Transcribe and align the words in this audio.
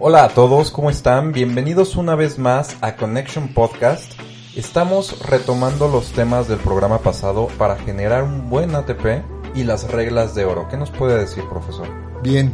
Hola 0.00 0.24
a 0.24 0.28
todos, 0.28 0.72
¿cómo 0.72 0.90
están? 0.90 1.30
Bienvenidos 1.30 1.94
una 1.94 2.16
vez 2.16 2.36
más 2.36 2.76
a 2.80 2.96
Connection 2.96 3.54
Podcast. 3.54 4.12
Estamos 4.56 5.20
retomando 5.20 5.86
los 5.88 6.10
temas 6.10 6.48
del 6.48 6.58
programa 6.58 6.98
pasado 6.98 7.46
para 7.58 7.76
generar 7.76 8.24
un 8.24 8.50
buen 8.50 8.74
ATP 8.74 9.22
y 9.54 9.62
las 9.62 9.88
reglas 9.92 10.34
de 10.34 10.46
oro. 10.46 10.66
¿Qué 10.68 10.76
nos 10.76 10.90
puede 10.90 11.16
decir, 11.16 11.44
profesor? 11.48 11.86
Bien, 12.24 12.52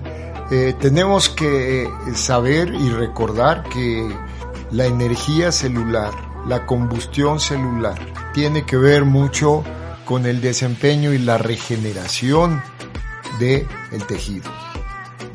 eh, 0.51 0.75
tenemos 0.79 1.31
que 1.31 1.89
saber 2.15 2.75
y 2.75 2.91
recordar 2.91 3.65
que 3.71 4.15
la 4.71 4.85
energía 4.85 5.51
celular, 5.51 6.13
la 6.47 6.67
combustión 6.67 7.41
celular, 7.41 7.99
tiene 8.35 8.67
que 8.67 8.77
ver 8.77 9.07
mucho 9.07 9.65
con 10.05 10.27
el 10.27 10.43
desempeño 10.43 11.15
y 11.15 11.19
la 11.19 11.39
regeneración 11.39 12.63
del 13.39 13.67
el 13.93 14.07
tejido. 14.07 14.70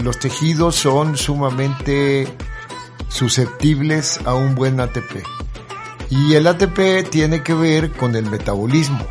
Los 0.05 0.19
tejidos 0.19 0.75
son 0.75 1.17
sumamente 1.17 2.27
susceptibles 3.07 4.19
a 4.23 4.35
un 4.35 4.53
buen 4.53 4.79
ATP. 4.79 5.25
Y 6.11 6.35
el 6.35 6.45
ATP 6.45 7.09
tiene 7.09 7.41
que 7.41 7.55
ver 7.55 7.91
con 7.91 8.15
el 8.15 8.29
metabolismo. 8.29 9.03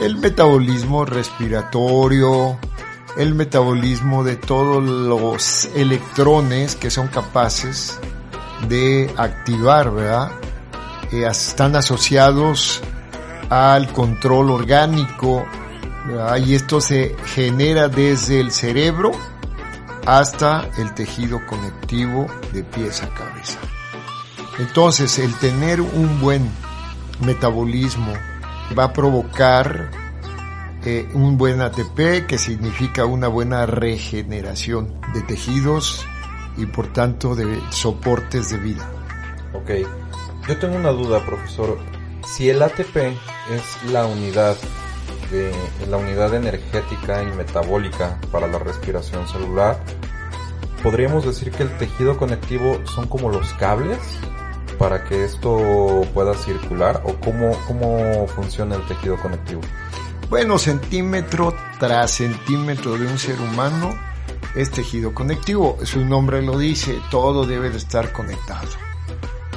El 0.00 0.16
metabolismo 0.16 1.04
respiratorio, 1.04 2.58
el 3.18 3.34
metabolismo 3.34 4.24
de 4.24 4.36
todos 4.36 4.82
los 4.82 5.66
electrones 5.76 6.74
que 6.74 6.90
son 6.90 7.08
capaces 7.08 8.00
de 8.66 9.12
activar, 9.18 9.90
¿verdad? 9.90 10.32
Eh, 11.12 11.26
están 11.30 11.76
asociados 11.76 12.80
al 13.50 13.92
control 13.92 14.52
orgánico 14.52 15.44
¿verdad? 16.06 16.38
y 16.38 16.54
esto 16.54 16.80
se 16.80 17.14
genera 17.26 17.88
desde 17.88 18.40
el 18.40 18.52
cerebro 18.52 19.12
hasta 20.08 20.70
el 20.78 20.94
tejido 20.94 21.38
conectivo 21.46 22.26
de 22.54 22.64
pies 22.64 23.02
a 23.02 23.12
cabeza. 23.12 23.58
Entonces, 24.58 25.18
el 25.18 25.34
tener 25.34 25.82
un 25.82 26.18
buen 26.18 26.50
metabolismo 27.20 28.14
va 28.76 28.84
a 28.84 28.92
provocar 28.94 29.90
eh, 30.86 31.06
un 31.12 31.36
buen 31.36 31.60
ATP, 31.60 32.26
que 32.26 32.38
significa 32.38 33.04
una 33.04 33.28
buena 33.28 33.66
regeneración 33.66 34.98
de 35.12 35.20
tejidos 35.20 36.06
y 36.56 36.64
por 36.64 36.90
tanto 36.90 37.34
de 37.34 37.60
soportes 37.68 38.48
de 38.48 38.56
vida. 38.56 38.90
Ok, 39.52 39.72
yo 40.48 40.58
tengo 40.58 40.76
una 40.76 40.90
duda, 40.90 41.22
profesor. 41.26 41.78
Si 42.26 42.48
el 42.48 42.62
ATP 42.62 42.96
es 42.96 43.92
la 43.92 44.06
unidad 44.06 44.56
de 45.30 45.52
la 45.88 45.96
unidad 45.96 46.34
energética 46.34 47.22
y 47.22 47.26
metabólica 47.36 48.18
para 48.30 48.46
la 48.46 48.58
respiración 48.58 49.26
celular, 49.28 49.78
podríamos 50.82 51.24
decir 51.24 51.50
que 51.52 51.62
el 51.64 51.76
tejido 51.78 52.16
conectivo 52.16 52.80
son 52.86 53.08
como 53.08 53.28
los 53.30 53.52
cables 53.54 53.98
para 54.78 55.04
que 55.04 55.24
esto 55.24 56.06
pueda 56.14 56.34
circular 56.34 57.02
o 57.04 57.14
cómo, 57.16 57.52
cómo 57.66 58.26
funciona 58.28 58.76
el 58.76 58.86
tejido 58.86 59.16
conectivo. 59.16 59.60
Bueno, 60.30 60.58
centímetro 60.58 61.54
tras 61.80 62.12
centímetro 62.12 62.96
de 62.96 63.06
un 63.06 63.18
ser 63.18 63.40
humano 63.40 63.98
es 64.54 64.70
tejido 64.70 65.14
conectivo. 65.14 65.78
Su 65.84 66.04
nombre 66.04 66.42
lo 66.42 66.58
dice, 66.58 66.98
todo 67.10 67.46
debe 67.46 67.70
de 67.70 67.78
estar 67.78 68.12
conectado. 68.12 68.68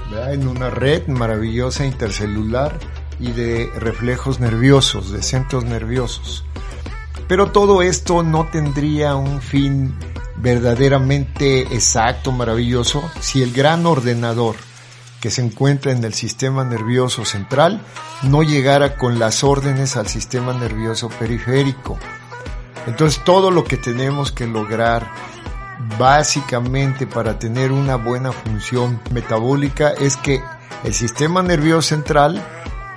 ¿verdad? 0.09 0.34
En 0.34 0.47
una 0.47 0.69
red 0.69 1.07
maravillosa 1.07 1.85
intercelular 1.85 2.79
y 3.22 3.32
de 3.32 3.72
reflejos 3.78 4.40
nerviosos, 4.40 5.12
de 5.12 5.22
centros 5.22 5.64
nerviosos. 5.64 6.44
Pero 7.28 7.52
todo 7.52 7.82
esto 7.82 8.24
no 8.24 8.48
tendría 8.48 9.16
un 9.16 9.42
fin 9.42 9.96
verdaderamente 10.38 11.62
exacto, 11.74 12.32
maravilloso, 12.32 13.09
si 13.22 13.44
el 13.44 13.54
gran 13.54 13.86
ordenador 13.86 14.56
que 15.22 15.30
se 15.30 15.44
encuentra 15.44 15.92
en 15.92 16.04
el 16.04 16.16
sistema 16.16 16.64
nervioso 16.64 17.24
central 17.26 17.80
no 18.24 18.42
llegara 18.42 18.98
con 18.98 19.20
las 19.20 19.44
órdenes 19.44 19.96
al 19.96 20.08
sistema 20.08 20.52
nervioso 20.53 21.09
periférico. 21.09 22.00
Entonces 22.88 23.24
todo 23.24 23.52
lo 23.52 23.64
que 23.64 23.78
tenemos 23.78 24.32
que 24.32 24.48
lograr 24.48 25.12
básicamente 26.00 27.06
para 27.06 27.38
tener 27.38 27.72
una 27.72 27.96
buena 27.96 28.32
función 28.32 29.00
metabólica 29.12 29.90
es 29.90 30.18
que 30.18 30.42
el 30.84 30.96
sistema 30.96 31.44
nervioso 31.44 31.90
central 31.90 32.44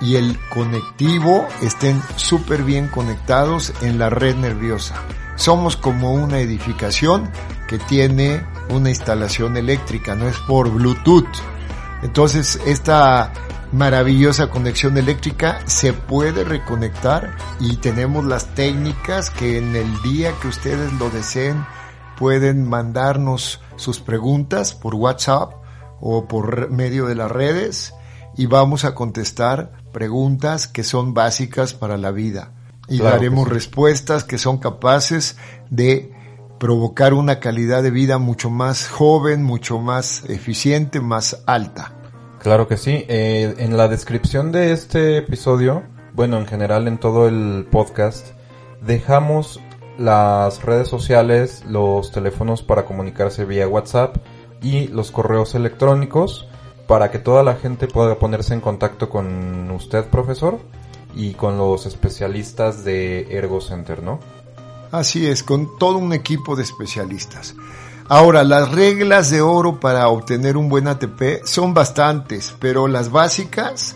y 0.01 0.15
el 0.15 0.37
conectivo 0.49 1.47
estén 1.61 2.01
súper 2.15 2.63
bien 2.63 2.87
conectados 2.87 3.73
en 3.81 3.97
la 3.99 4.09
red 4.09 4.35
nerviosa. 4.35 4.95
Somos 5.35 5.77
como 5.77 6.13
una 6.13 6.39
edificación 6.39 7.29
que 7.67 7.77
tiene 7.79 8.45
una 8.69 8.89
instalación 8.89 9.57
eléctrica, 9.57 10.15
no 10.15 10.27
es 10.27 10.37
por 10.47 10.69
Bluetooth. 10.69 11.27
Entonces 12.03 12.59
esta 12.65 13.31
maravillosa 13.71 14.49
conexión 14.49 14.97
eléctrica 14.97 15.59
se 15.65 15.91
puede 15.91 16.43
reconectar 16.43 17.35
y 17.59 17.77
tenemos 17.77 18.25
las 18.25 18.53
técnicas 18.53 19.29
que 19.29 19.57
en 19.57 19.75
el 19.75 20.01
día 20.01 20.33
que 20.41 20.47
ustedes 20.47 20.93
lo 20.93 21.09
deseen 21.09 21.65
pueden 22.17 22.67
mandarnos 22.67 23.61
sus 23.75 23.99
preguntas 23.99 24.73
por 24.73 24.95
WhatsApp 24.95 25.53
o 25.99 26.27
por 26.27 26.69
medio 26.69 27.07
de 27.07 27.15
las 27.15 27.31
redes 27.31 27.94
y 28.37 28.47
vamos 28.47 28.85
a 28.85 28.95
contestar 28.95 29.71
preguntas 29.91 30.67
que 30.67 30.83
son 30.83 31.13
básicas 31.13 31.73
para 31.73 31.97
la 31.97 32.11
vida 32.11 32.51
y 32.87 32.99
Claro 32.99 33.11
que 33.17 33.25
daremos 33.25 33.47
sí. 33.47 33.53
respuestas 33.53 34.23
que 34.23 34.37
son 34.37 34.57
capaces 34.57 35.37
de 35.69 36.11
provocar 36.59 37.13
una 37.13 37.39
calidad 37.39 37.83
de 37.83 37.91
vida 37.91 38.17
mucho 38.17 38.49
más 38.49 38.87
joven, 38.87 39.43
mucho 39.43 39.79
más 39.79 40.23
eficiente, 40.29 41.01
más 41.01 41.43
alta. 41.45 41.93
Claro 42.39 42.67
que 42.67 42.77
sí. 42.77 43.05
Eh, 43.07 43.55
en 43.57 43.75
la 43.75 43.87
descripción 43.87 44.51
de 44.51 44.71
este 44.71 45.17
episodio, 45.17 45.83
bueno, 46.13 46.37
en 46.37 46.45
general 46.45 46.87
en 46.87 46.97
todo 46.97 47.27
el 47.27 47.67
podcast, 47.71 48.27
dejamos 48.81 49.59
las 49.97 50.63
redes 50.63 50.87
sociales, 50.87 51.63
los 51.67 52.11
teléfonos 52.11 52.61
para 52.61 52.85
comunicarse 52.85 53.45
vía 53.45 53.67
WhatsApp 53.67 54.17
y 54.61 54.87
los 54.87 55.11
correos 55.11 55.55
electrónicos 55.55 56.47
para 56.87 57.11
que 57.11 57.19
toda 57.19 57.43
la 57.43 57.55
gente 57.55 57.87
pueda 57.87 58.15
ponerse 58.15 58.53
en 58.53 58.61
contacto 58.61 59.09
con 59.09 59.69
usted, 59.71 60.05
profesor, 60.05 60.59
y 61.15 61.33
con 61.33 61.57
los 61.57 61.85
especialistas 61.85 62.83
de 62.83 63.35
Ergo 63.35 63.61
Center, 63.61 64.03
¿no? 64.03 64.19
Así 64.91 65.27
es, 65.27 65.43
con 65.43 65.77
todo 65.77 65.97
un 65.97 66.13
equipo 66.13 66.55
de 66.55 66.63
especialistas. 66.63 67.55
Ahora, 68.07 68.43
las 68.43 68.71
reglas 68.71 69.31
de 69.31 69.41
oro 69.41 69.79
para 69.79 70.07
obtener 70.09 70.57
un 70.57 70.69
buen 70.69 70.87
ATP 70.87 71.43
son 71.43 71.73
bastantes, 71.73 72.53
pero 72.59 72.87
las 72.87 73.11
básicas, 73.11 73.95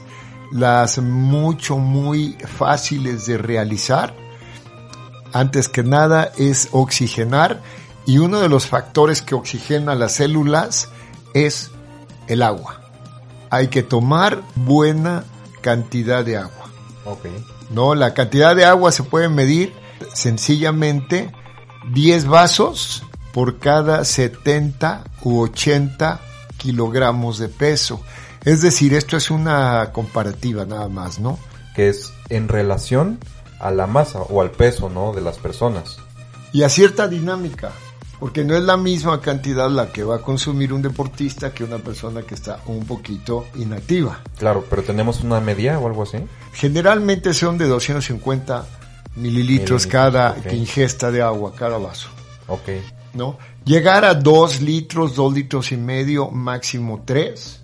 las 0.51 0.97
mucho, 0.97 1.77
muy 1.77 2.35
fáciles 2.57 3.27
de 3.27 3.37
realizar, 3.37 4.15
antes 5.31 5.69
que 5.69 5.83
nada 5.83 6.31
es 6.37 6.69
oxigenar 6.71 7.61
y 8.07 8.17
uno 8.17 8.39
de 8.39 8.49
los 8.49 8.65
factores 8.65 9.21
que 9.21 9.35
oxigena 9.35 9.93
las 9.93 10.13
células 10.13 10.89
es 11.35 11.69
el 12.27 12.41
agua. 12.41 12.81
Hay 13.49 13.67
que 13.67 13.83
tomar 13.83 14.41
buena 14.55 15.23
cantidad 15.61 16.23
de 16.23 16.37
agua. 16.37 16.69
Ok. 17.05 17.25
No, 17.71 17.95
la 17.95 18.13
cantidad 18.13 18.55
de 18.55 18.65
agua 18.65 18.91
se 18.91 19.03
puede 19.03 19.29
medir 19.29 19.73
sencillamente 20.13 21.31
10 21.91 22.27
vasos 22.27 23.03
por 23.33 23.59
cada 23.59 24.05
70 24.05 25.03
u 25.23 25.41
80 25.41 26.19
kilogramos 26.57 27.37
de 27.37 27.49
peso. 27.49 28.01
Es 28.43 28.61
decir, 28.61 28.93
esto 28.93 29.17
es 29.17 29.31
una 29.31 29.91
comparativa 29.91 30.65
nada 30.65 30.87
más, 30.87 31.19
¿no? 31.19 31.37
Que 31.75 31.89
es 31.89 32.13
en 32.29 32.47
relación 32.47 33.19
a 33.59 33.71
la 33.71 33.87
masa 33.87 34.19
o 34.21 34.41
al 34.41 34.51
peso, 34.51 34.89
¿no? 34.89 35.13
De 35.13 35.21
las 35.21 35.37
personas. 35.37 35.97
Y 36.51 36.63
a 36.63 36.69
cierta 36.69 37.07
dinámica, 37.07 37.71
porque 38.19 38.43
no 38.43 38.55
es 38.55 38.63
la 38.63 38.77
misma 38.77 39.21
cantidad 39.21 39.69
la 39.69 39.91
que 39.91 40.03
va 40.03 40.17
a 40.17 40.21
consumir 40.21 40.73
un 40.73 40.81
deportista 40.81 41.53
que 41.53 41.63
una 41.63 41.77
persona 41.77 42.21
que 42.23 42.35
está 42.35 42.59
un 42.67 42.85
poquito 42.85 43.45
inactiva. 43.55 44.19
Claro, 44.37 44.65
pero 44.69 44.83
tenemos 44.83 45.23
una 45.23 45.39
media 45.39 45.79
o 45.79 45.87
algo 45.87 46.03
así. 46.03 46.17
Generalmente 46.53 47.33
son 47.33 47.57
de 47.57 47.67
250 47.67 48.65
mililitros 49.15 49.15
Mililitros, 49.15 49.87
cada 49.87 50.35
ingesta 50.51 51.11
de 51.11 51.21
agua, 51.21 51.53
cada 51.55 51.77
vaso. 51.77 52.09
Ok. 52.47 52.69
¿no? 53.13 53.37
Llegar 53.65 54.05
a 54.05 54.13
dos 54.13 54.61
litros, 54.61 55.15
dos 55.15 55.33
litros 55.33 55.71
y 55.71 55.77
medio, 55.77 56.29
máximo 56.29 57.03
tres, 57.05 57.61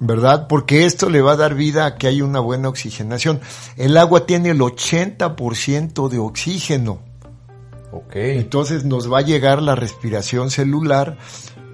¿verdad? 0.00 0.46
Porque 0.48 0.84
esto 0.84 1.08
le 1.08 1.22
va 1.22 1.32
a 1.32 1.36
dar 1.36 1.54
vida 1.54 1.86
a 1.86 1.94
que 1.96 2.06
haya 2.08 2.24
una 2.24 2.40
buena 2.40 2.68
oxigenación. 2.68 3.40
El 3.76 3.96
agua 3.96 4.26
tiene 4.26 4.50
el 4.50 4.60
80% 4.60 6.08
de 6.08 6.18
oxígeno. 6.18 7.00
Ok. 7.92 8.16
Entonces 8.16 8.84
nos 8.84 9.12
va 9.12 9.18
a 9.18 9.22
llegar 9.22 9.62
la 9.62 9.74
respiración 9.74 10.50
celular 10.50 11.18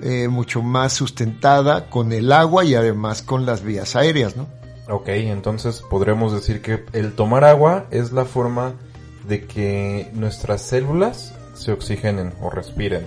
eh, 0.02 0.28
mucho 0.28 0.62
más 0.62 0.92
sustentada 0.92 1.88
con 1.88 2.12
el 2.12 2.32
agua 2.32 2.64
y 2.64 2.74
además 2.74 3.22
con 3.22 3.46
las 3.46 3.62
vías 3.62 3.96
aéreas, 3.96 4.36
¿no? 4.36 4.46
Ok, 4.88 5.08
entonces 5.08 5.82
podremos 5.82 6.32
decir 6.32 6.62
que 6.62 6.84
el 6.92 7.14
tomar 7.14 7.44
agua 7.44 7.86
es 7.90 8.12
la 8.12 8.24
forma 8.24 8.74
de 9.26 9.44
que 9.44 10.10
nuestras 10.14 10.62
células 10.62 11.34
se 11.54 11.72
oxigenen 11.72 12.32
o 12.40 12.48
respiren. 12.48 13.06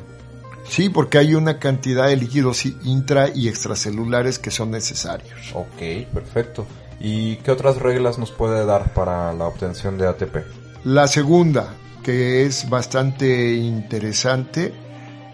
Sí, 0.67 0.89
porque 0.89 1.17
hay 1.17 1.33
una 1.33 1.59
cantidad 1.59 2.07
de 2.07 2.17
líquidos 2.17 2.65
intra 2.65 3.29
y 3.33 3.47
extracelulares 3.47 4.37
que 4.37 4.51
son 4.51 4.71
necesarios. 4.71 5.51
Ok, 5.53 6.07
perfecto. 6.13 6.65
¿Y 6.99 7.37
qué 7.37 7.51
otras 7.51 7.77
reglas 7.77 8.19
nos 8.19 8.31
puede 8.31 8.65
dar 8.65 8.93
para 8.93 9.33
la 9.33 9.47
obtención 9.47 9.97
de 9.97 10.07
ATP? 10.07 10.37
La 10.83 11.07
segunda, 11.07 11.73
que 12.03 12.45
es 12.45 12.69
bastante 12.69 13.53
interesante, 13.55 14.73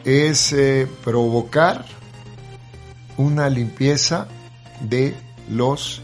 es 0.03 0.53
eh, 0.53 0.87
provocar 1.03 1.85
una 3.17 3.49
limpieza 3.49 4.27
de 4.81 5.15
los 5.49 6.01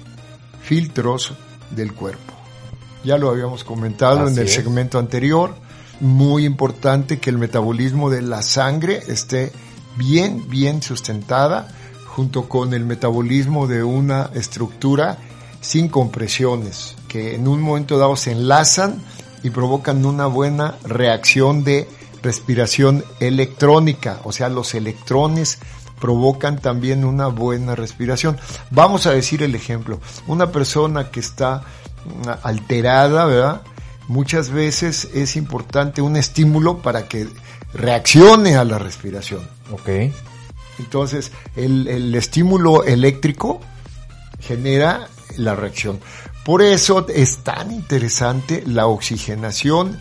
filtros 0.62 1.33
del 1.71 1.94
cuerpo. 1.94 2.33
Ya 3.04 3.18
lo 3.18 3.30
habíamos 3.30 3.63
comentado 3.63 4.21
Así 4.21 4.33
en 4.33 4.39
el 4.39 4.48
es. 4.48 4.54
segmento 4.54 4.98
anterior. 4.98 5.56
Muy 6.00 6.45
importante 6.45 7.19
que 7.19 7.30
el 7.30 7.38
metabolismo 7.38 8.09
de 8.09 8.21
la 8.21 8.42
sangre 8.42 9.04
esté 9.07 9.51
bien, 9.95 10.50
bien 10.50 10.81
sustentada 10.81 11.68
junto 12.07 12.48
con 12.48 12.74
el 12.74 12.86
metabolismo 12.86 13.68
de 13.68 13.83
una 13.83 14.30
estructura 14.33 15.18
sin 15.62 15.88
compresiones, 15.88 16.95
que 17.07 17.36
en 17.36 17.48
un 17.48 17.62
momento 17.62 17.98
dado 17.98 18.16
se 18.16 18.31
enlazan 18.31 19.01
y 19.44 19.50
provocan 19.50 20.06
una 20.06 20.25
buena 20.25 20.75
reacción 20.84 21.63
de 21.63 21.88
respiración 22.24 23.04
electrónica, 23.19 24.19
o 24.24 24.31
sea, 24.31 24.50
los 24.50 24.74
electrones 24.74 25.60
provocan 26.00 26.60
también 26.60 27.06
una 27.06 27.28
buena 27.28 27.75
respiración. 27.75 28.38
Vamos 28.72 29.06
a 29.06 29.12
decir 29.12 29.44
el 29.44 29.56
ejemplo, 29.56 30.00
una 30.28 30.51
persona 30.51 31.12
que 31.12 31.19
está 31.19 31.63
mm, 32.06 32.30
alterada, 32.44 33.25
¿verdad? 33.25 33.62
Muchas 34.07 34.50
veces 34.50 35.10
es 35.13 35.36
importante 35.36 36.01
un 36.01 36.18
estímulo 36.18 36.80
para 36.80 37.07
que 37.07 37.28
reaccione 37.74 38.56
a 38.56 38.66
la 38.66 38.80
respiración. 38.80 39.48
Ok. 39.72 40.12
Entonces, 40.80 41.31
el, 41.56 41.88
el 41.88 42.13
estímulo 42.16 42.84
eléctrico 42.84 43.62
genera 44.42 45.07
la 45.38 45.56
reacción. 45.56 46.00
Por 46.45 46.62
eso 46.62 47.06
es 47.07 47.38
tan 47.38 47.72
interesante 47.72 48.63
la 48.66 48.88
oxigenación 48.88 50.00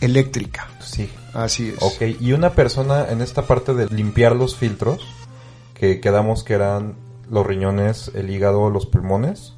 eléctrica. 0.00 0.68
Sí. 0.80 1.10
Así 1.34 1.70
es. 1.70 1.82
Ok, 1.82 2.20
y 2.20 2.32
una 2.32 2.50
persona 2.50 3.06
en 3.08 3.22
esta 3.22 3.42
parte 3.42 3.74
de 3.74 3.86
limpiar 3.86 4.36
los 4.36 4.56
filtros, 4.56 5.00
que 5.74 6.00
quedamos 6.00 6.44
que 6.44 6.54
eran 6.54 6.94
los 7.30 7.46
riñones, 7.46 8.10
el 8.14 8.30
hígado, 8.30 8.68
los 8.70 8.86
pulmones. 8.86 9.54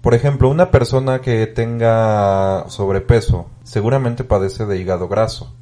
Por 0.00 0.14
ejemplo, 0.14 0.48
una 0.48 0.70
persona 0.70 1.20
que 1.20 1.46
tenga 1.46 2.68
sobrepeso 2.68 3.46
seguramente 3.64 4.24
padece 4.24 4.66
de 4.66 4.78
hígado 4.78 5.08
graso. 5.08 5.54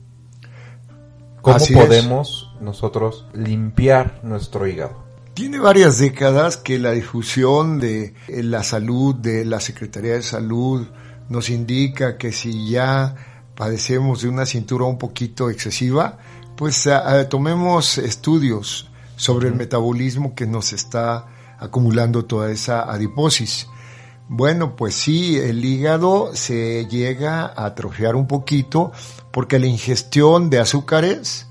¿Cómo 1.41 1.57
Así 1.57 1.75
es. 1.75 1.81
podemos 1.81 2.55
nosotros 2.61 3.27
limpiar 3.35 4.21
nuestro 4.23 4.67
hígado? 4.67 5.04
Tiene 5.35 5.59
varias 5.59 5.99
décadas 5.99 6.57
que 6.57 6.79
la 6.79 6.93
difusión 6.93 7.81
de 7.81 8.15
eh, 8.29 8.45
la 8.45 8.63
salud, 8.63 9.17
de 9.17 9.45
la 9.45 9.59
Secretaría 9.59 10.13
de 10.13 10.23
Salud, 10.23 10.87
nos 11.29 11.51
indica 11.51 12.17
que 12.17 12.31
si 12.31 12.71
ya 12.71 13.17
padecemos 13.57 14.23
de 14.23 14.29
una 14.29 14.47
cintura 14.47 14.85
un 14.85 14.97
poquito 14.97 15.51
excesiva, 15.51 16.19
pues 16.57 16.87
ah, 16.87 17.03
ah, 17.05 17.29
tomemos 17.29 17.99
estudios 17.99 18.89
sobre 19.17 19.49
el 19.49 19.57
metabolismo 19.57 20.37
que 20.37 20.47
nos 20.47 20.73
está 20.73 21.27
acumulando 21.59 22.27
toda 22.27 22.53
esa 22.53 22.83
adiposis. 22.83 23.67
Bueno, 24.29 24.77
pues 24.77 24.95
sí, 24.95 25.37
el 25.37 25.65
hígado 25.65 26.31
se 26.35 26.87
llega 26.87 27.47
a 27.47 27.67
atrofiar 27.67 28.15
un 28.15 28.29
poquito 28.29 28.93
porque 29.33 29.59
la 29.59 29.67
ingestión 29.67 30.49
de 30.49 30.61
azúcares 30.61 31.49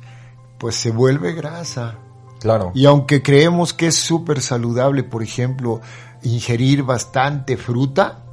pues 0.58 0.76
se 0.76 0.92
vuelve 0.92 1.34
grasa. 1.34 2.00
Claro. 2.44 2.74
Y 2.76 2.86
aunque 2.86 3.24
creemos 3.24 3.74
que 3.74 3.88
es 3.88 3.96
súper 3.96 4.42
saludable, 4.42 5.04
por 5.04 5.24
ejemplo, 5.24 5.80
ingerir 6.24 6.84
bastante 6.84 7.56
fruta, 7.56 8.26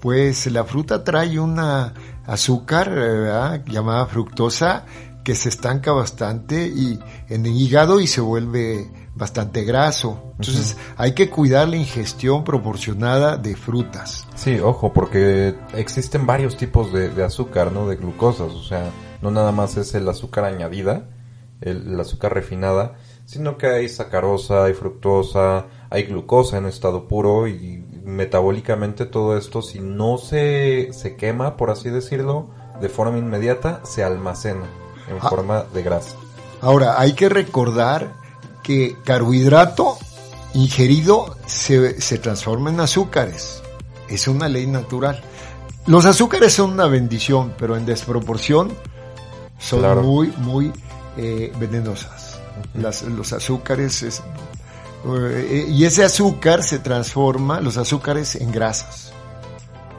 pues 0.00 0.50
la 0.50 0.64
fruta 0.64 1.04
trae 1.04 1.38
una 1.38 1.92
azúcar 2.26 2.88
eh, 2.88 2.92
¿verdad? 2.92 3.64
llamada 3.66 4.06
fructosa 4.06 4.86
que 5.22 5.34
se 5.34 5.50
estanca 5.50 5.92
bastante 5.92 6.68
y 6.68 6.98
en 7.28 7.44
el 7.44 7.52
hígado 7.52 8.00
y 8.00 8.06
se 8.06 8.22
vuelve 8.22 8.90
bastante 9.14 9.64
graso. 9.64 10.32
Entonces 10.38 10.78
hay 10.96 11.12
que 11.12 11.28
cuidar 11.28 11.68
la 11.68 11.76
ingestión 11.76 12.44
proporcionada 12.44 13.36
de 13.36 13.56
frutas. 13.56 14.26
Sí, 14.36 14.58
ojo, 14.58 14.90
porque 14.94 15.54
existen 15.74 16.24
varios 16.24 16.56
tipos 16.56 16.94
de, 16.94 17.10
de 17.10 17.24
azúcar, 17.24 17.72
¿no? 17.72 17.86
De 17.86 17.96
glucosas, 17.96 18.52
o 18.54 18.62
sea, 18.62 18.90
no 19.20 19.30
nada 19.30 19.52
más 19.52 19.76
es 19.76 19.94
el 19.94 20.08
azúcar 20.08 20.46
añadida, 20.46 21.04
el, 21.60 21.92
el 21.92 22.00
azúcar 22.00 22.34
refinada, 22.34 22.96
sino 23.26 23.56
que 23.58 23.66
hay 23.68 23.88
sacarosa, 23.88 24.64
hay 24.64 24.74
fructosa, 24.74 25.66
hay 25.90 26.04
glucosa 26.04 26.58
en 26.58 26.66
estado 26.66 27.06
puro 27.08 27.46
y 27.48 27.84
metabólicamente 28.04 29.06
todo 29.06 29.36
esto, 29.36 29.62
si 29.62 29.78
no 29.80 30.18
se, 30.18 30.90
se 30.92 31.16
quema, 31.16 31.56
por 31.56 31.70
así 31.70 31.90
decirlo, 31.90 32.48
de 32.80 32.88
forma 32.88 33.18
inmediata, 33.18 33.80
se 33.84 34.02
almacena 34.02 34.66
en 35.08 35.16
Ah. 35.20 35.28
forma 35.28 35.64
de 35.74 35.82
grasa. 35.82 36.16
Ahora, 36.60 37.00
hay 37.00 37.12
que 37.14 37.28
recordar 37.28 38.12
que 38.62 38.96
carbohidrato 39.04 39.96
ingerido 40.54 41.36
se, 41.46 42.00
se 42.00 42.18
transforma 42.18 42.70
en 42.70 42.80
azúcares. 42.80 43.62
Es 44.08 44.26
una 44.28 44.48
ley 44.48 44.66
natural. 44.66 45.22
Los 45.86 46.04
azúcares 46.04 46.52
son 46.54 46.72
una 46.72 46.86
bendición, 46.86 47.54
pero 47.58 47.76
en 47.76 47.86
desproporción 47.86 48.72
son 49.58 49.80
Claro. 49.80 50.02
muy, 50.02 50.28
muy 50.38 50.72
eh, 51.20 51.52
venenosas. 51.60 52.38
Las- 52.74 53.02
los 53.02 53.32
azúcares 53.32 54.02
es- 54.02 54.22
eh, 55.06 55.66
y 55.68 55.84
ese 55.84 56.04
azúcar 56.04 56.62
se 56.62 56.78
transforma, 56.78 57.60
los 57.60 57.76
azúcares, 57.76 58.34
en 58.36 58.50
grasas. 58.52 59.12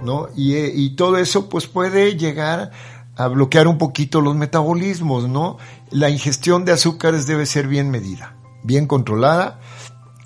¿no? 0.03 0.29
Y, 0.35 0.55
eh, 0.55 0.71
y 0.73 0.95
todo 0.95 1.17
eso 1.17 1.47
pues 1.47 1.67
puede 1.67 2.17
llegar 2.17 2.71
a 3.15 3.27
bloquear 3.27 3.67
un 3.67 3.77
poquito 3.77 4.19
los 4.19 4.35
metabolismos, 4.35 5.29
¿no? 5.29 5.57
La 5.91 6.09
ingestión 6.09 6.65
de 6.65 6.71
azúcares 6.71 7.27
debe 7.27 7.45
ser 7.45 7.67
bien 7.67 7.91
medida, 7.91 8.35
bien 8.63 8.87
controlada 8.87 9.59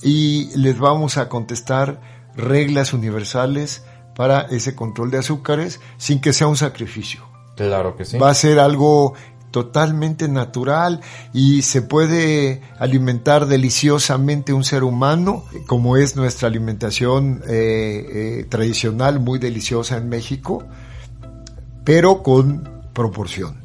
y 0.01 0.55
les 0.57 0.79
vamos 0.79 1.17
a 1.17 1.27
contestar 1.27 1.99
reglas 2.37 2.93
universales 2.93 3.83
para 4.15 4.41
ese 4.43 4.75
control 4.75 5.11
de 5.11 5.17
azúcares 5.17 5.81
sin 5.97 6.21
que 6.21 6.31
sea 6.31 6.47
un 6.47 6.55
sacrificio. 6.55 7.21
Claro 7.57 7.97
que 7.97 8.05
sí. 8.05 8.17
Va 8.17 8.29
a 8.29 8.33
ser 8.33 8.59
algo 8.59 9.13
totalmente 9.55 10.27
natural 10.27 11.00
y 11.31 11.62
se 11.62 11.81
puede 11.81 12.62
alimentar 12.77 13.45
deliciosamente 13.45 14.51
un 14.51 14.65
ser 14.65 14.83
humano, 14.83 15.45
como 15.65 15.95
es 15.95 16.17
nuestra 16.17 16.50
alimentación 16.50 17.41
eh, 17.47 18.41
eh, 18.41 18.45
tradicional, 18.50 19.21
muy 19.21 19.39
deliciosa 19.39 19.95
en 19.95 20.09
México, 20.09 20.65
pero 21.85 22.21
con 22.21 22.69
proporción. 22.91 23.63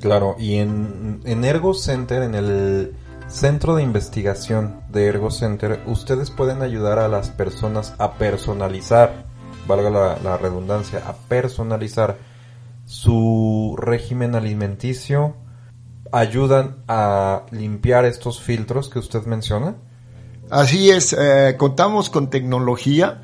Claro, 0.00 0.34
y 0.40 0.56
en, 0.56 1.20
en 1.24 1.44
Ergo 1.44 1.72
Center, 1.72 2.24
en 2.24 2.34
el 2.34 2.96
centro 3.28 3.76
de 3.76 3.84
investigación 3.84 4.80
de 4.90 5.06
Ergo 5.06 5.30
Center, 5.30 5.84
ustedes 5.86 6.32
pueden 6.32 6.62
ayudar 6.62 6.98
a 6.98 7.06
las 7.06 7.30
personas 7.30 7.94
a 7.98 8.14
personalizar, 8.14 9.26
valga 9.68 9.88
la, 9.88 10.18
la 10.18 10.36
redundancia, 10.36 11.00
a 11.06 11.12
personalizar 11.12 12.31
su 12.92 13.74
régimen 13.78 14.34
alimenticio, 14.34 15.34
ayudan 16.12 16.84
a 16.88 17.46
limpiar 17.50 18.04
estos 18.04 18.42
filtros 18.42 18.90
que 18.90 18.98
usted 18.98 19.24
menciona. 19.24 19.76
Así 20.50 20.90
es, 20.90 21.16
eh, 21.18 21.56
contamos 21.58 22.10
con 22.10 22.28
tecnología 22.28 23.22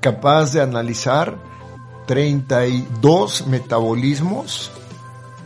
capaz 0.00 0.54
de 0.54 0.62
analizar 0.62 1.36
32 2.06 3.46
metabolismos 3.46 4.72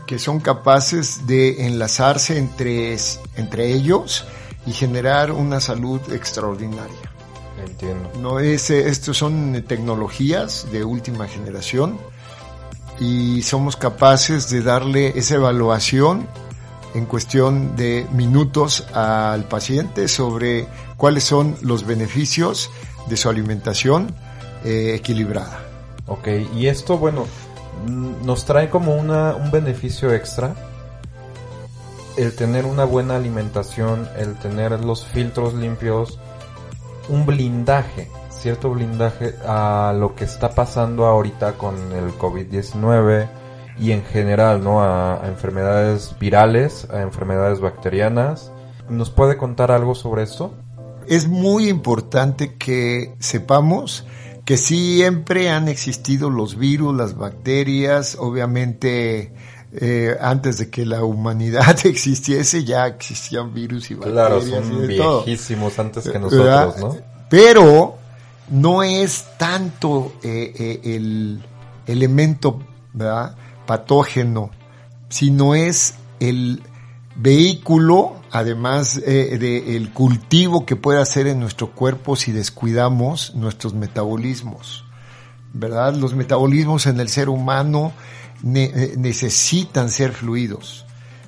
que 0.07 0.21
son 0.21 0.39
capaces 0.39 1.27
de 1.27 1.67
enlazarse 1.67 2.39
entre, 2.39 2.97
entre 3.35 3.73
ellos 3.73 4.25
y 4.67 4.73
generar 4.73 5.33
una 5.33 5.61
salud 5.61 6.01
extraordinaria. 6.13 7.13
Entiendo. 7.67 8.09
No 8.21 8.39
es, 8.39 8.71
eh, 8.71 8.89
estos 8.89 9.19
son 9.19 9.65
tecnologías 9.67 10.69
de 10.71 10.85
última 10.85 11.27
generación 11.27 11.99
y 13.01 13.43
somos 13.43 13.77
capaces 13.77 14.51
de 14.51 14.63
darle 14.63 15.19
esa 15.19 15.37
evaluación 15.37 16.27
en 16.95 17.07
cuestión 17.07 17.77
de 17.77 18.07
minutos 18.13 18.87
al 18.95 19.45
paciente 19.45 20.09
sobre 20.09 20.67
cuáles 20.97 21.25
son 21.25 21.57
los 21.63 21.87
beneficios 21.87 22.71
de 23.09 23.17
su 23.17 23.29
alimentación 23.29 24.15
eh, 24.65 24.95
equilibrada. 24.95 25.65
Ok, 26.07 26.29
y 26.55 26.67
esto, 26.67 26.99
bueno, 26.99 27.27
mm, 27.87 28.25
nos 28.25 28.45
trae 28.45 28.71
como 28.71 28.97
una, 28.97 29.35
un 29.35 29.51
beneficio 29.51 30.13
extra 30.13 30.55
el 32.19 32.35
tener 32.35 32.67
una 32.67 32.85
buena 32.85 33.15
alimentación, 33.15 34.09
el 34.17 34.35
tener 34.35 34.73
los 34.85 35.07
filtros 35.07 35.55
limpios, 35.55 36.19
un 37.09 37.25
blindaje, 37.25 38.11
cierto 38.41 38.71
blindaje 38.71 39.35
a 39.47 39.95
lo 39.99 40.15
que 40.15 40.25
está 40.25 40.51
pasando 40.51 41.07
ahorita 41.07 41.55
con 41.55 41.75
el 41.93 42.13
COVID-19 42.19 43.29
y 43.81 43.93
en 43.93 44.05
general, 44.05 44.63
¿no? 44.63 44.83
A, 44.83 45.23
a 45.25 45.29
enfermedades 45.29 46.15
virales, 46.19 46.87
a 46.91 47.03
enfermedades 47.03 47.61
bacterianas. 47.61 48.53
¿Nos 48.89 49.11
puede 49.11 49.37
contar 49.37 49.71
algo 49.71 49.95
sobre 49.95 50.23
esto? 50.23 50.53
Es 51.07 51.29
muy 51.29 51.69
importante 51.69 52.55
que 52.57 53.15
sepamos 53.19 54.07
que 54.45 54.57
siempre 54.57 55.51
han 55.51 55.69
existido 55.69 56.31
los 56.31 56.57
virus, 56.57 56.97
las 56.97 57.17
bacterias, 57.17 58.17
obviamente 58.19 59.35
eh, 59.73 60.17
antes 60.21 60.57
de 60.57 60.71
que 60.71 60.87
la 60.87 61.05
humanidad 61.05 61.77
existiese 61.85 62.65
ya 62.65 62.87
existían 62.87 63.53
virus 63.53 63.91
y 63.91 63.95
Claro, 63.97 64.37
bacterias 64.37 64.65
y 64.67 64.69
son 64.71 64.97
todo. 64.97 65.25
viejísimos 65.25 65.79
antes 65.79 66.05
que 66.05 66.19
¿verdad? 66.19 66.67
nosotros, 66.67 66.95
¿no? 66.95 67.01
Pero 67.29 67.98
no 68.51 68.83
es 68.83 69.27
tanto 69.39 70.13
eh, 70.23 70.53
eh, 70.59 70.81
el 70.97 71.43
elemento 71.87 72.61
¿verdad? 72.93 73.37
patógeno, 73.67 74.51
sino 75.09 75.55
es 75.55 75.95
el 76.21 76.63
vehículo, 77.17 78.17
además 78.31 79.01
eh, 79.05 79.39
del 79.39 79.91
cultivo 79.93 80.65
que 80.67 80.77
puede 80.77 81.01
hacer 81.01 81.27
en 81.27 81.41
nuestro 81.41 81.73
cuerpo 81.73 82.17
si 82.17 82.33
descuidamos 82.33 83.35
nuestros 83.35 83.75
metabolismos. 83.75 84.85
¿Verdad? 85.53 85.95
Los 85.95 86.15
metabolismos 86.15 86.87
en 86.87 87.01
el 87.01 87.09
ser 87.09 87.29
humano 87.29 87.93
ne- 88.43 88.93
necesitan 88.97 89.91
ser 89.91 90.13
fluidos. 90.13 90.85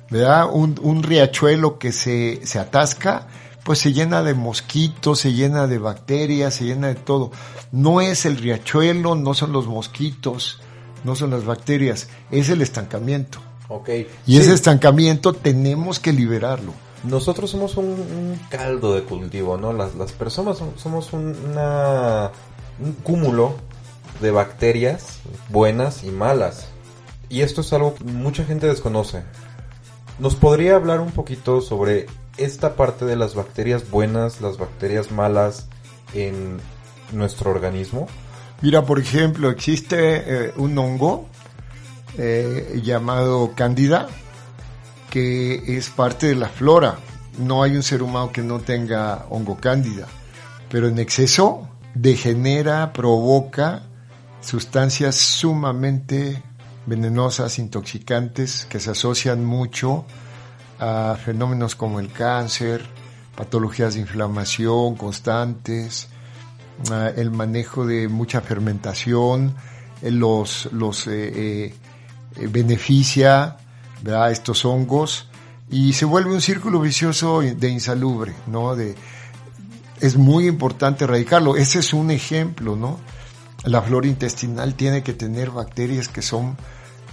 ¿Verdad? 0.09 0.49
Un, 0.51 0.79
un 0.81 1.03
riachuelo 1.03 1.79
que 1.79 1.91
se, 1.91 2.41
se 2.45 2.59
atasca, 2.59 3.27
pues 3.63 3.79
se 3.79 3.93
llena 3.93 4.23
de 4.23 4.33
mosquitos, 4.33 5.19
se 5.19 5.33
llena 5.33 5.67
de 5.67 5.77
bacterias, 5.77 6.55
se 6.55 6.65
llena 6.65 6.87
de 6.87 6.95
todo. 6.95 7.31
No 7.71 8.01
es 8.01 8.25
el 8.25 8.37
riachuelo, 8.37 9.15
no 9.15 9.33
son 9.33 9.51
los 9.51 9.67
mosquitos, 9.67 10.59
no 11.03 11.15
son 11.15 11.29
las 11.31 11.45
bacterias, 11.45 12.09
es 12.31 12.49
el 12.49 12.61
estancamiento. 12.61 13.39
Ok. 13.67 13.89
Y 14.27 14.37
ese 14.37 14.53
estancamiento 14.53 15.33
tenemos 15.33 15.99
que 15.99 16.11
liberarlo. 16.11 16.73
Nosotros 17.03 17.49
somos 17.49 17.77
un, 17.77 17.85
un 17.85 18.39
caldo 18.49 18.93
de 18.93 19.03
cultivo, 19.03 19.57
¿no? 19.57 19.73
Las, 19.73 19.95
las 19.95 20.11
personas 20.11 20.57
son- 20.57 20.73
somos 20.77 21.13
una, 21.13 22.31
un 22.79 22.93
cúmulo 23.03 23.55
de 24.21 24.29
bacterias 24.31 25.19
buenas 25.49 26.03
y 26.03 26.09
malas. 26.11 26.67
Y 27.29 27.41
esto 27.41 27.61
es 27.61 27.71
algo 27.73 27.95
que 27.95 28.03
mucha 28.03 28.43
gente 28.43 28.67
desconoce. 28.67 29.23
¿Nos 30.19 30.35
podría 30.35 30.75
hablar 30.75 30.99
un 30.99 31.11
poquito 31.11 31.61
sobre 31.61 32.05
esta 32.37 32.75
parte 32.75 33.05
de 33.05 33.15
las 33.15 33.35
bacterias 33.35 33.89
buenas, 33.89 34.41
las 34.41 34.57
bacterias 34.57 35.11
malas 35.11 35.67
en 36.13 36.57
nuestro 37.11 37.51
organismo? 37.51 38.07
Mira, 38.61 38.85
por 38.85 38.99
ejemplo, 38.99 39.49
existe 39.49 39.97
eh, 40.25 40.53
un 40.57 40.77
hongo 40.77 41.27
eh, 42.17 42.79
llamado 42.83 43.53
cándida 43.55 44.07
que 45.09 45.77
es 45.77 45.89
parte 45.89 46.27
de 46.27 46.35
la 46.35 46.47
flora. 46.47 46.97
No 47.37 47.63
hay 47.63 47.75
un 47.75 47.83
ser 47.83 48.01
humano 48.01 48.31
que 48.31 48.41
no 48.41 48.59
tenga 48.59 49.25
hongo 49.29 49.57
cándida, 49.57 50.07
pero 50.69 50.87
en 50.87 50.99
exceso 50.99 51.67
degenera, 51.93 52.93
provoca 52.93 53.83
sustancias 54.41 55.15
sumamente 55.15 56.41
venenosas, 56.85 57.59
intoxicantes, 57.59 58.65
que 58.69 58.79
se 58.79 58.91
asocian 58.91 59.45
mucho 59.45 60.05
a 60.81 61.15
fenómenos 61.15 61.75
como 61.75 61.99
el 61.99 62.11
cáncer, 62.11 62.83
patologías 63.35 63.93
de 63.93 64.01
inflamación 64.01 64.95
constantes, 64.95 66.09
el 67.15 67.29
manejo 67.29 67.85
de 67.85 68.07
mucha 68.07 68.41
fermentación, 68.41 69.55
eh, 70.01 70.09
los, 70.09 70.69
los 70.71 71.05
eh, 71.05 71.75
eh, 72.35 72.47
beneficia 72.47 73.57
¿verdad? 74.01 74.31
estos 74.31 74.65
hongos 74.65 75.27
y 75.69 75.93
se 75.93 76.05
vuelve 76.05 76.33
un 76.33 76.41
círculo 76.41 76.81
vicioso 76.81 77.41
de 77.41 77.69
insalubre, 77.69 78.33
¿no? 78.47 78.75
De, 78.75 78.95
es 80.01 80.17
muy 80.17 80.47
importante 80.47 81.03
erradicarlo. 81.05 81.55
Ese 81.55 81.79
es 81.79 81.93
un 81.93 82.09
ejemplo, 82.11 82.75
¿no? 82.75 82.99
La 83.63 83.81
flora 83.81 84.07
intestinal 84.07 84.73
tiene 84.73 85.03
que 85.03 85.13
tener 85.13 85.51
bacterias 85.51 86.07
que 86.07 86.23
son 86.23 86.57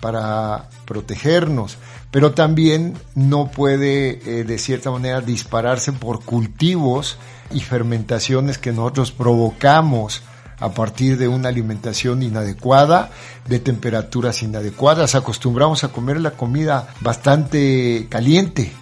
para 0.00 0.68
protegernos, 0.84 1.78
pero 2.10 2.32
también 2.32 2.96
no 3.14 3.50
puede 3.50 4.20
eh, 4.40 4.44
de 4.44 4.58
cierta 4.58 4.90
manera 4.90 5.20
dispararse 5.20 5.92
por 5.92 6.24
cultivos 6.24 7.18
y 7.50 7.60
fermentaciones 7.60 8.58
que 8.58 8.72
nosotros 8.72 9.12
provocamos 9.12 10.22
a 10.60 10.70
partir 10.70 11.18
de 11.18 11.28
una 11.28 11.48
alimentación 11.48 12.22
inadecuada, 12.22 13.10
de 13.46 13.60
temperaturas 13.60 14.42
inadecuadas. 14.42 15.14
Acostumbramos 15.14 15.84
a 15.84 15.88
comer 15.88 16.20
la 16.20 16.32
comida 16.32 16.88
bastante 17.00 18.06
caliente, 18.10 18.72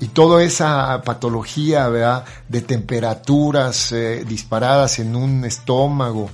y 0.00 0.08
toda 0.08 0.42
esa 0.42 1.02
patología 1.02 1.88
¿verdad? 1.88 2.24
de 2.48 2.62
temperaturas 2.62 3.92
eh, 3.92 4.24
disparadas 4.26 4.98
en 4.98 5.14
un 5.14 5.44
estómago, 5.44 6.30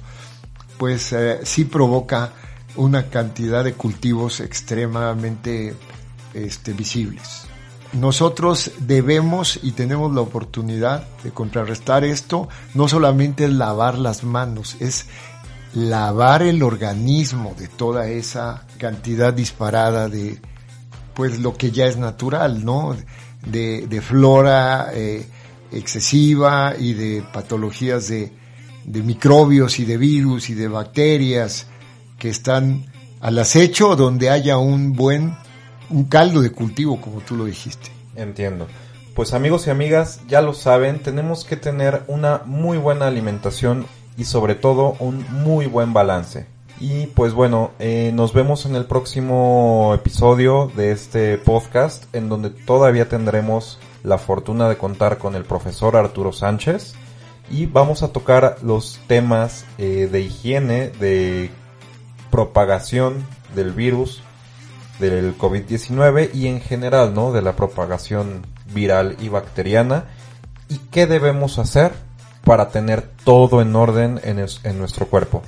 pues 0.78 1.12
eh, 1.12 1.40
sí 1.42 1.64
provoca 1.64 2.30
una 2.76 3.08
cantidad 3.08 3.64
de 3.64 3.74
cultivos 3.74 4.40
extremadamente 4.40 5.74
este, 6.34 6.72
visibles. 6.72 7.46
Nosotros 7.92 8.72
debemos 8.80 9.58
y 9.62 9.72
tenemos 9.72 10.12
la 10.14 10.20
oportunidad 10.20 11.06
de 11.22 11.30
contrarrestar 11.30 12.04
esto, 12.04 12.48
no 12.74 12.88
solamente 12.88 13.44
es 13.44 13.52
lavar 13.52 13.96
las 13.96 14.24
manos, 14.24 14.76
es 14.80 15.06
lavar 15.72 16.42
el 16.42 16.62
organismo 16.62 17.54
de 17.58 17.68
toda 17.68 18.08
esa 18.08 18.66
cantidad 18.78 19.32
disparada 19.32 20.08
de, 20.08 20.38
pues 21.14 21.38
lo 21.38 21.56
que 21.56 21.70
ya 21.70 21.86
es 21.86 21.96
natural, 21.96 22.64
¿no? 22.64 22.96
De, 23.46 24.02
flora 24.02 24.90
eh, 24.92 25.26
excesiva 25.70 26.74
y 26.78 26.94
de 26.94 27.24
patologías 27.32 28.08
de 28.08 28.32
microbios 28.84 29.78
y 29.78 29.84
de 29.84 29.96
virus 29.96 30.50
y 30.50 30.54
de 30.54 30.68
bacterias 30.68 31.68
que 32.18 32.28
están 32.28 32.86
al 33.20 33.38
acecho 33.38 33.96
donde 33.96 34.30
haya 34.30 34.58
un 34.58 34.92
buen, 34.92 35.36
un 35.90 36.04
caldo 36.04 36.40
de 36.40 36.50
cultivo, 36.50 37.00
como 37.00 37.20
tú 37.20 37.36
lo 37.36 37.44
dijiste. 37.44 37.90
Entiendo. 38.14 38.66
Pues 39.14 39.32
amigos 39.32 39.66
y 39.66 39.70
amigas, 39.70 40.20
ya 40.28 40.42
lo 40.42 40.52
saben, 40.52 41.02
tenemos 41.02 41.44
que 41.44 41.56
tener 41.56 42.02
una 42.06 42.42
muy 42.44 42.76
buena 42.78 43.06
alimentación 43.06 43.86
y 44.18 44.24
sobre 44.24 44.54
todo 44.54 44.96
un 44.98 45.24
muy 45.42 45.66
buen 45.66 45.92
balance. 45.92 46.46
Y 46.78 47.06
pues 47.06 47.32
bueno, 47.32 47.70
eh, 47.78 48.10
nos 48.14 48.34
vemos 48.34 48.66
en 48.66 48.76
el 48.76 48.84
próximo 48.84 49.92
episodio 49.94 50.70
de 50.76 50.92
este 50.92 51.38
podcast 51.38 52.14
en 52.14 52.28
donde 52.28 52.50
todavía 52.50 53.08
tendremos 53.08 53.78
la 54.02 54.18
fortuna 54.18 54.68
de 54.68 54.76
contar 54.76 55.16
con 55.16 55.34
el 55.34 55.44
profesor 55.44 55.96
Arturo 55.96 56.32
Sánchez 56.32 56.94
y 57.50 57.64
vamos 57.64 58.02
a 58.02 58.08
tocar 58.08 58.58
los 58.62 59.00
temas 59.06 59.64
eh, 59.78 60.08
de 60.12 60.20
higiene, 60.20 60.90
de 61.00 61.50
propagación 62.30 63.26
del 63.54 63.72
virus, 63.72 64.22
del 64.98 65.36
COVID-19 65.36 66.30
y 66.34 66.46
en 66.46 66.60
general, 66.60 67.14
¿no? 67.14 67.32
De 67.32 67.42
la 67.42 67.56
propagación 67.56 68.46
viral 68.72 69.16
y 69.20 69.28
bacteriana 69.28 70.04
y 70.68 70.78
qué 70.90 71.06
debemos 71.06 71.58
hacer 71.58 71.92
para 72.44 72.70
tener 72.70 73.02
todo 73.24 73.60
en 73.60 73.74
orden 73.74 74.20
en, 74.24 74.44
en 74.62 74.78
nuestro 74.78 75.06
cuerpo. 75.06 75.42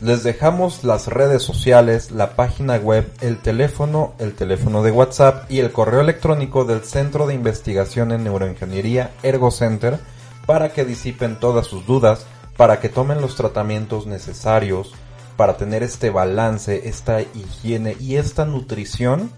Les 0.00 0.22
dejamos 0.22 0.84
las 0.84 1.08
redes 1.08 1.42
sociales, 1.42 2.10
la 2.10 2.36
página 2.36 2.76
web, 2.76 3.10
el 3.22 3.38
teléfono, 3.38 4.12
el 4.18 4.34
teléfono 4.34 4.82
de 4.82 4.90
WhatsApp 4.90 5.50
y 5.50 5.60
el 5.60 5.72
correo 5.72 6.00
electrónico 6.00 6.66
del 6.66 6.82
Centro 6.82 7.26
de 7.26 7.34
Investigación 7.34 8.12
en 8.12 8.24
Neuroingeniería 8.24 9.12
ErgoCenter 9.22 9.98
para 10.44 10.72
que 10.72 10.84
disipen 10.84 11.40
todas 11.40 11.66
sus 11.66 11.86
dudas, 11.86 12.26
para 12.58 12.78
que 12.78 12.90
tomen 12.90 13.22
los 13.22 13.36
tratamientos 13.36 14.06
necesarios 14.06 14.92
para 15.36 15.56
tener 15.56 15.82
este 15.82 16.10
balance, 16.10 16.88
esta 16.88 17.20
higiene 17.20 17.96
y 18.00 18.16
esta 18.16 18.44
nutrición 18.44 19.30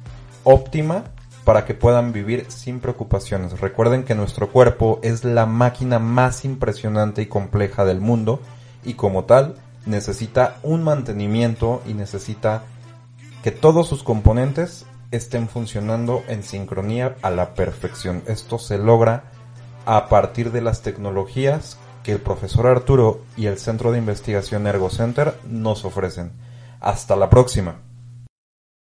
óptima 0.44 1.04
para 1.44 1.64
que 1.64 1.74
puedan 1.74 2.12
vivir 2.12 2.46
sin 2.48 2.78
preocupaciones. 2.78 3.60
Recuerden 3.60 4.04
que 4.04 4.14
nuestro 4.14 4.50
cuerpo 4.50 5.00
es 5.02 5.24
la 5.24 5.46
máquina 5.46 5.98
más 5.98 6.44
impresionante 6.44 7.22
y 7.22 7.26
compleja 7.26 7.84
del 7.84 8.00
mundo 8.00 8.40
y 8.84 8.94
como 8.94 9.24
tal 9.24 9.56
necesita 9.86 10.58
un 10.62 10.84
mantenimiento 10.84 11.82
y 11.86 11.94
necesita 11.94 12.64
que 13.42 13.50
todos 13.50 13.88
sus 13.88 14.02
componentes 14.02 14.84
estén 15.10 15.48
funcionando 15.48 16.22
en 16.28 16.42
sincronía 16.42 17.16
a 17.22 17.30
la 17.30 17.54
perfección. 17.54 18.22
Esto 18.26 18.58
se 18.58 18.76
logra 18.76 19.24
a 19.86 20.08
partir 20.08 20.52
de 20.52 20.60
las 20.60 20.82
tecnologías 20.82 21.78
que 22.02 22.12
el 22.12 22.18
profesor 22.18 22.66
Arturo 22.66 23.22
y 23.36 23.46
el 23.46 23.58
Centro 23.58 23.92
de 23.92 23.98
Investigación 23.98 24.66
Ergo 24.66 24.90
Center 24.90 25.34
nos 25.48 25.84
ofrecen. 25.84 26.32
Hasta 26.80 27.16
la 27.16 27.28
próxima. 27.28 27.87